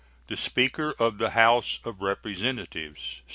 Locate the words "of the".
0.97-1.29